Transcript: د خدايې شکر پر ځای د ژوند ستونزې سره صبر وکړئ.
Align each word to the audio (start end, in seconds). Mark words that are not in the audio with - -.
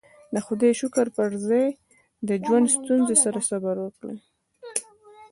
د 0.33 0.35
خدايې 0.45 0.73
شکر 0.81 1.07
پر 1.15 1.29
ځای 1.47 1.67
د 2.27 2.29
ژوند 2.45 2.67
ستونزې 2.75 3.15
سره 3.23 3.39
صبر 3.49 3.75
وکړئ. 3.81 4.17